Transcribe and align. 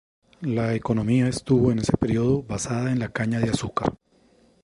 La 0.55 0.73
economía 0.73 1.27
estuvo 1.27 1.71
en 1.71 1.77
ese 1.77 1.95
periodo 1.95 2.41
basada 2.41 2.91
en 2.91 2.97
la 2.97 3.09
caña 3.09 3.39
de 3.39 3.51
azúcar. 3.51 3.99